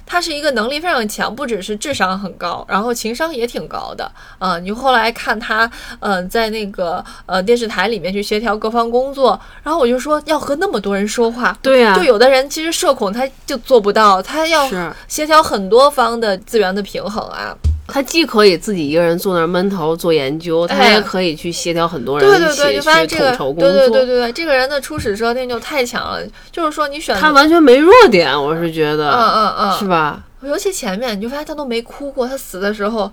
[0.06, 3.99] 他是一个能力非常强，不只是智商很高，然后情商也挺高的。
[4.38, 17.56] 啊、你后来看他，呃，在那个呃电视台里面去协调各方工作，然后我就说要和那么多人说话，对呀、就有的人其实社恐他就做不到，他要是协调很多方的资源的平衡啊。
[17.92, 23.96] 他既可以自己一个人坐那儿闷头做研究，他哎也可以去协调很多人一起对对对，就发现去这个对对作。
[23.96, 30.22] 对对对，这个人的初始设定就太强了，就是说你选他完全没弱点，我是觉得，嗯嗯嗯，是吧？
[30.42, 33.10] 尤其前面你就发现他都没哭过，他死的时候。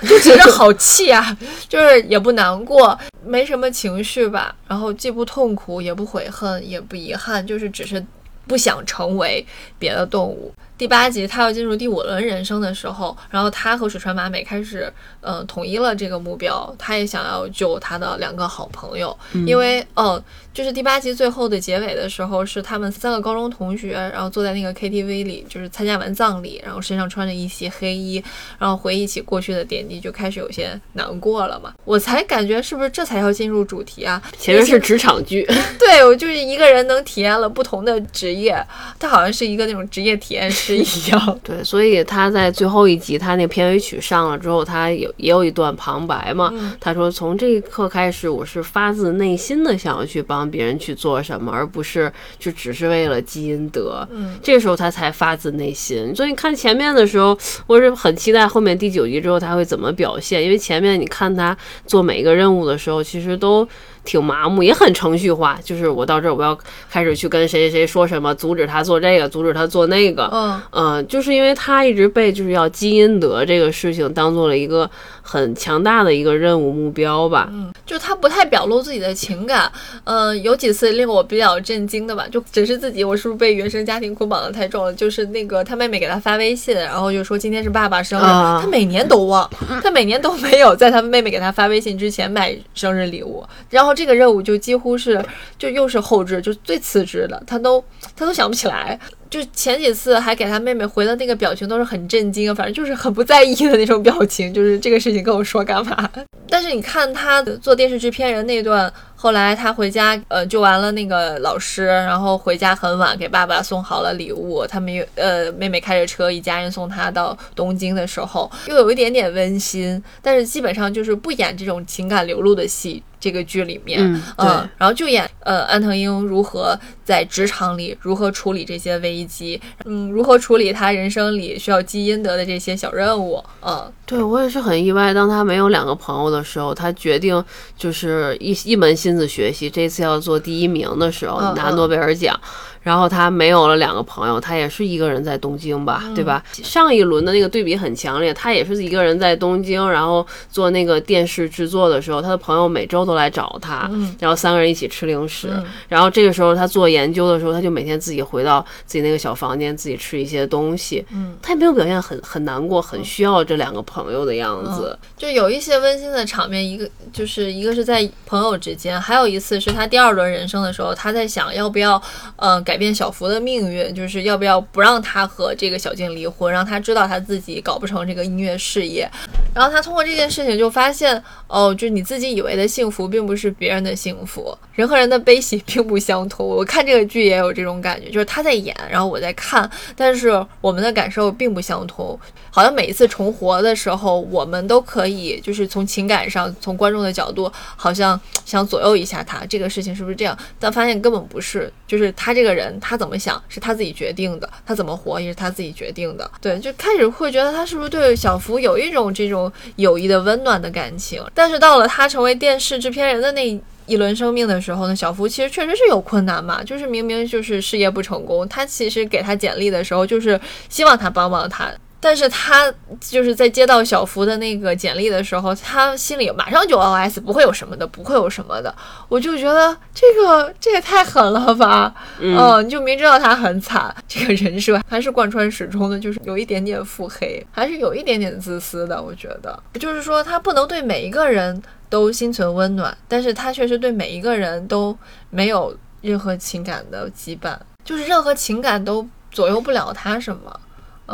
[0.00, 1.36] 我 就觉得好气啊，
[1.68, 8.04] 就是也不难过，没什么情绪吧，然后既不痛苦，也不悔恨，也不遗憾，就是只是
[8.46, 9.46] 不想成为
[9.78, 10.52] 别的动物。
[10.76, 20.22] 第八集他要进入第五轮人生的时候，然后他和水川麻美开始呃统一了这个目标，他也想要救他的两个好朋友，因为哦。
[20.54, 28.22] 就是第八集最后的结尾的时候，是他们三个高中同学，然后坐在那个 KTV 里，就是参加完葬礼，然后身上穿着一袭黑衣，
[28.58, 31.72] 然后回忆起过去的点滴，就开始有些难过了嘛。
[31.86, 34.22] 我才感觉是不是这才要进入主题啊？
[34.38, 35.42] 前面是职场剧，
[35.80, 38.62] 对我就是一个人能体验了不同的职业，
[38.98, 41.40] 他好像是一个那种职业体验师一样。
[41.42, 50.41] 对，所以他在最后一集，他那片尾曲上了之后，他有也有一段旁白嘛，他说从这一刻开始，我是发自内心的想要去帮。
[50.42, 54.06] 帮别人去做什么，而不是就只是为了积阴德。
[54.10, 56.12] 嗯，这时候他才发自内心。
[56.16, 63.68] 所以你看前面的时候，我是很期待后面第九集之后他会怎么表现，因为前面你看他做每一个任务的时候，其实都。
[64.04, 65.58] 挺麻木，也很程序化。
[65.62, 66.56] 就是我到这儿，我要
[66.90, 70.28] 开始去跟谁谁谁说什么，阻止他做这个，阻止他做那个。
[70.32, 74.90] 嗯嗯，就是因为他一直被就是要积阴德这个事情当做了一个
[75.22, 77.48] 很强大的一个任务目标吧。
[77.52, 79.70] 嗯，就他不太表露自己的情感。
[80.04, 84.92] 嗯，有几次令我比较震惊的吧，就只是自己，我是不是被原生家庭捆绑的太重了？
[84.92, 88.24] 就是那个他妹妹给他发微信，然后就说今天是爸爸生日，
[88.60, 89.48] 他每年都忘，
[89.80, 93.91] 他每年都没有在他妹妹给他发微信之前买生日礼物，然后。
[93.94, 95.24] 这个任务就几乎是，
[95.58, 97.82] 就又是后置，就最次之的，他都
[98.16, 98.98] 他都想不起来。
[99.30, 106.10] 就前几次还给他妹妹回的那个表情都是很震惊，反正就是很不在意的那种表情，就是这个事情跟我说干嘛？
[106.50, 123.00] 但是你看他做电视制片人那段，后来他回家，呃，救完了那个老师，然后回家很晚，给爸爸送好了礼物，他们又呃妹妹开着车，一家人送他到东京的时候，又有一点点温馨，但是基本上就是不演这种情感流露的戏。
[123.22, 124.00] 这个剧里面，
[124.36, 137.40] 嗯，然后就演呃安藤英如何在职场里如何处理这些危机，嗯，如何处理他人生里需要积阴德的这些小任务，嗯，对我也是很意外，当他没有两个朋友的时候，他决定
[137.76, 142.38] 就是一一门心思学习，这次要做第一名的时候拿诺贝尔奖。
[142.82, 146.42] 然后他没有了两个朋友，他也是一个人在东京吧，对吧？
[146.52, 155.48] 上一轮的那个对比很强烈，他也是一个人在东京，然后做那个电视制作的时候，他的朋友每周都来找他，然后三个人一起吃零食。
[155.88, 161.06] 然后这个时候他做研究的时候，他就每天自己回到自己那个小房间，自己吃一些东西。
[161.12, 164.98] 嗯，他也没有表现很很难过，很需要这两个朋友的样子。
[165.16, 172.02] 就有一些温馨的场面，一个就是一个是在朋友之间，还有一次是他第二轮人生的时候，他在想要不要，
[172.36, 172.60] 嗯。
[172.71, 179.06] 改改变小福的命运，就是要不要不让他和这个小静离婚，让他知道他自己搞不成这个音乐事业。
[179.54, 184.56] 然后他通过这件事情就发现，哦，就是你自己以为的幸福，并不是别人的幸福。
[184.72, 186.46] 人和人的悲喜并不相同。
[186.46, 190.30] 我看这个剧也有这种感觉，就是他在演，然后我在看，但是
[190.62, 192.18] 我们的感受并不相同。
[192.50, 200.36] 好像每一次重活的时候，我们都可以就是从情感上，从观众的角度，好像想左右一下他这个事情是不是这样？
[200.58, 202.61] 但发现根本不是，就是他这个人。
[202.62, 206.30] 人他怎么想是他自己决定的，他怎么活也是他自己决定的。
[206.40, 211.22] 对，就开始会觉得他是不是对小福有一种这种友谊的温暖的感情。
[211.34, 221.70] 但是到了他成为电视制片人的那一轮生命的时候呢，小福其实确实是有困难嘛，就是明明就是事业不成功，他其实给他简历的时候就是希望他帮帮他。
[222.04, 222.68] 但是他
[223.00, 228.74] 就是在接到小福的那个简历的时候，他心里马上就 OS 不会有什么的，不会有什么的。
[229.08, 239.00] 我就觉得这个这也太狠了吧，嗯，你就明知道他很惨，这个人设还是贯穿始终的，就是有一点点腹黑，还是有一点点自私的。
[239.00, 244.98] 我觉得，就是说他不能对每一个人都心存温暖，但是他确实对每一个人都
[245.30, 250.60] 没有任何情感的羁绊，就是任何情感都左右不了他什么。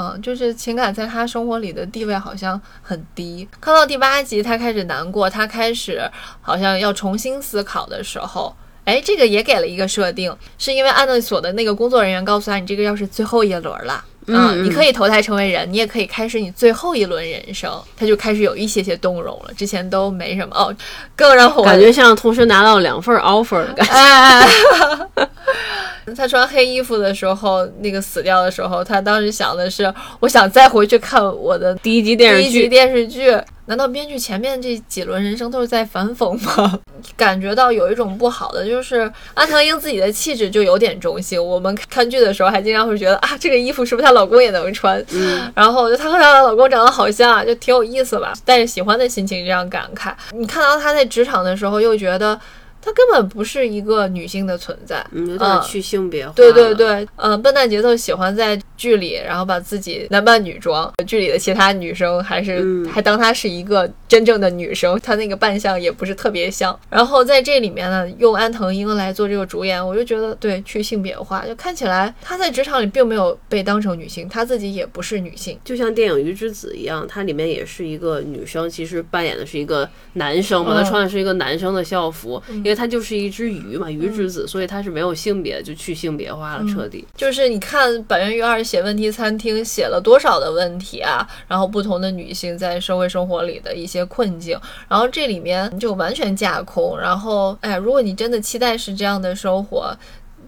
[0.01, 3.49] 嗯，就是情感在他生活里的地位好像很低。
[3.61, 6.09] 看到第八集，他开始难过，他开始
[6.41, 17.71] 好像要重新思考的时候，哎，这个也给了一个设定，是因为安乐所的那个工作人员告诉他，你这个要是最后一轮了，嗯，你可以投胎成为人，你也可以开始你最后一轮人生。
[17.97, 20.75] 他就开始有一些些动容了，之前都没什么哦，
[21.17, 25.29] 更让我感觉像同时拿到两份 offer 的感觉。
[26.17, 32.45] 他穿黑衣服的时候，那个死掉的时候，他当时想的是，我想再回去看我的第一集电视剧。
[32.45, 36.81] 第一集电视剧，难道编剧前面这几轮人生都是在反讽吗？
[37.17, 41.43] 感觉到有一种不好的，就是安藤英自己的气质就有点中性。
[41.43, 44.99] 我们看剧的时候还经常会觉得啊，这个衣服是不是她老公也能穿？
[45.13, 48.33] 嗯，然后就她和她的老公长得好像，啊，就挺有意思吧。
[48.45, 50.13] 带着喜欢的心情这样感慨。
[50.33, 52.41] 你看到她在职场的时候，又觉得。
[52.81, 56.33] 她根本不是一个女性的存在，有点去性别化。
[56.35, 66.79] 对对对，嗯，笨蛋节奏喜欢在剧里，然后把自己男扮女装，剧里的其他女生还是、嗯还当她是一个真正的女生，她那个扮相也不是特别像。
[66.89, 75.59] 然后在这里面呢，用安藤英来做这个主演，我就觉得对去性别化，就看起来她在职场里并没有被当成女性，她自己也不是女性。
[75.65, 87.05] 就像电影《鱼之子》一样，它里面也是一个女生，其实扮演的是一个男生嘛，嗯她穿的是一个男生的校服，因为她就是一只鱼嘛，鱼之子，所以她是没有性别，就去性别化了，彻底。
[87.17, 99.97] 就是你看百元鱼二写问题餐厅写了多少的问题啊，然后不同的女性在社会生活里的一些困境，然后这里面就完全架空，然后哎，如果你真的期待是这样的生活，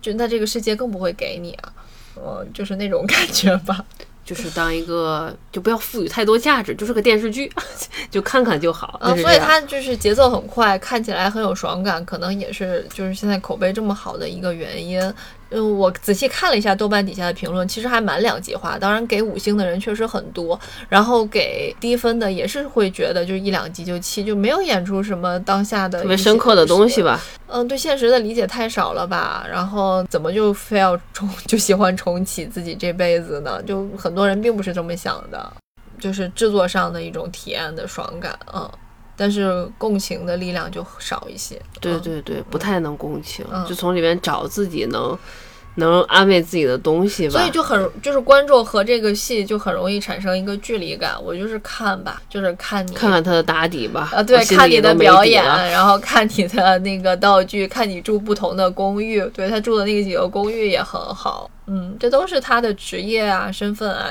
[0.02, 1.72] 就那这个世界更不会给你啊，
[2.16, 3.82] 嗯，就是那种感觉吧。
[4.22, 7.50] 就是当一个，就不要赋予太多价值，就是个电视剧，
[8.12, 8.96] 就看看就好。
[9.00, 15.00] 啊，就是这样所以它就是节奏很快，看起来很有爽感，可能也是就是现在口碑这么好的一个原因。
[15.50, 18.78] 嗯，我仔细看了一下豆瓣底下的评论，其实还蛮两极化。
[18.78, 27.16] 当然，给五星的人确实很多，然后给低分的也是会觉得就是一两集就弃，就没有演出什么当下的特别深刻的东西吧。
[27.16, 27.20] 吧。
[27.48, 29.44] 嗯，对现实的理解太少了吧？
[29.50, 33.60] 然后怎么就非要重就喜欢重启自己这辈子呢？
[33.64, 35.52] 就很多人并不是这么想的，
[35.98, 38.70] 就是制作上的一种体验的爽感，嗯，
[39.20, 41.56] 但是共情的力量就少一些。
[41.56, 45.18] 嗯对对对，不太能共情，嗯就从里面找自己能
[45.74, 47.32] 能安慰自己的东西吧。
[47.32, 51.14] 所以就很就是观众和这个戏就很容易产生一个距离感。
[51.22, 54.10] 我就是看吧，就是看你看看他的打底吧。
[54.12, 64.10] 啊，对看你的表演，然后看你的那个道具，看你住不同的公寓，对他住的那几个公寓也很好，嗯，这都是他的职业啊、身份啊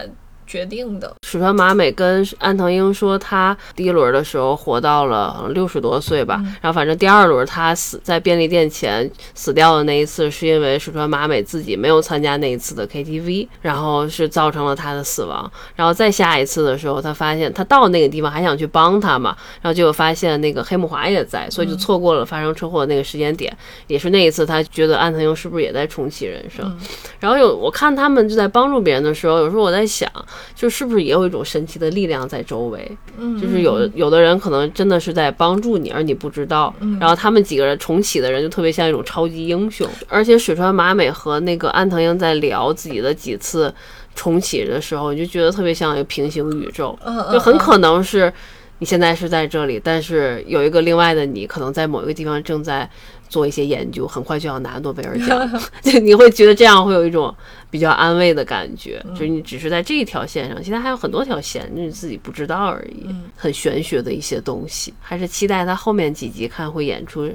[0.49, 1.15] 决定的。
[1.21, 15.49] 水川麻美跟安藤英说，她第一轮的时候活到了六十多岁吧，嗯然后反正第二轮她死在便利店前死掉的那一次，是因为水川麻美自己没有参加那一次的 KTV，然后是造成了她的死亡。
[15.75, 23.55] 然后再下一次的时候，她发现她到那个地方还想去帮他嘛，然后结果发现那个黑木华也在，所以就错过了发生车祸的那个时间点。
[23.85, 26.75] 也是那一次，她觉得安藤英是不是也在重启人生？
[27.19, 30.09] 然后有我看他们就在帮助别人的时候，有时候我在想，
[30.55, 32.97] 就是不是也有一种神奇的力量在周围？
[33.17, 36.73] 嗯，就是有有的人可能真的是在帮助你，而你不知道。
[36.99, 39.87] 然后他们几个人重启的人就特别像一种超级英雄。
[40.07, 43.73] 而且水川麻美和那个安藤英在聊自己的几次
[44.15, 48.31] 重启的时候，你就觉得特别像一个平行宇宙，嗯嗯就很可能是
[48.79, 52.89] 你现在是在这里，但是有一个另外的你，可能在某一个地方正在。
[53.29, 55.47] 做一些研究，很快就要拿诺贝尔奖，
[55.83, 57.31] 就你会觉得这样会有一种
[57.69, 63.05] 比较安慰的感觉，就是你只是在这一条线上，其他还有很多条线，你自己不知道而已，
[63.35, 67.31] 很玄学的一些东西，还是期待他后面几集看会演出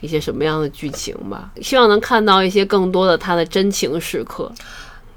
[0.00, 4.50] 一些什么样的剧情吧，希望能看到一些更多的他的真情时刻。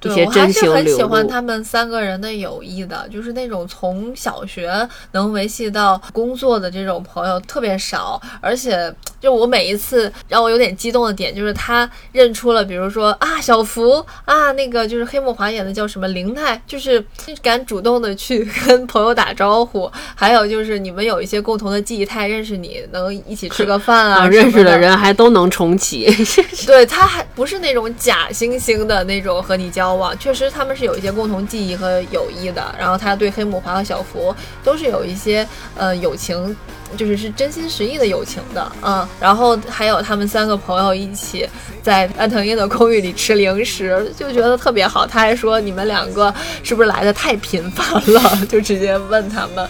[0.02, 1.28] 一对，些我还是很喜欢。
[1.28, 17.04] 他们三个人的友谊的，就是那种从小学能维系到工作的这种朋友特别少，而且就我每一次让我有点激动的点，就是他认出了，比如说啊小福啊那个就是黑木华演的叫什么林奈，就是
[17.41, 26.08] 敢主动的去 跟朋友打招呼，还有就是你们有一些共同的记忆，他也认识你，能一起吃个饭啊啊， 认识的的人还都能重启，
[26.66, 32.64] 对他还不是那种假惺惺的那种和你交往，确实他们是有一些共同记忆和友谊的。
[32.78, 36.56] 然后他对黑木华和小福都是有一些呃友情，
[36.98, 39.08] 就是是真心实意的友情的，嗯。
[39.20, 41.48] 然后还有他们三个朋友一起
[41.84, 45.06] 在安藤英的公寓里吃零食，就觉得特别好。
[45.06, 46.34] 他还说你们两个
[46.64, 49.70] 是不是来的太频繁了， 就直接问他们，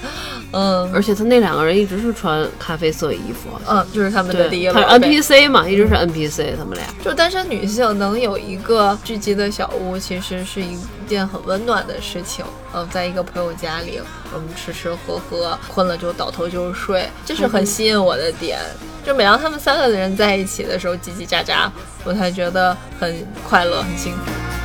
[0.51, 6.83] 嗯而且他那两个人一直是穿咖啡色衣服，嗯，就是他们的第一对，他是 NPC 嘛，一直是 NPC，他们俩。
[7.03, 10.77] 就单身女性能有一个聚集的小屋，其实是一
[11.07, 12.43] 件很温暖的事情。
[12.73, 14.01] 嗯，在一个朋友家里，
[14.33, 18.59] 我们吃吃喝喝，困了就倒头就睡，这是很吸引我的点。
[19.05, 21.69] 就每当他们三个人在一起的时候，叽叽喳喳，
[22.03, 24.58] 我才觉得很快乐，很幸福。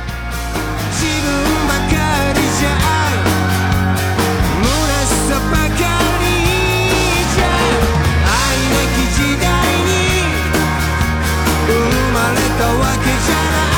[13.05, 13.74] たわ